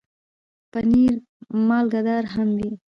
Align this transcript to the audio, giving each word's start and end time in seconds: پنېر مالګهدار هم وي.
پنېر 0.71 1.13
مالګهدار 1.67 2.23
هم 2.33 2.49
وي. 2.57 2.71